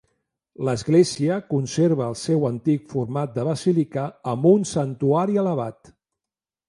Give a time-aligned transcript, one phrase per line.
[0.67, 5.93] L'església conserva el seu antic format de basílica, amb un santuari elevat.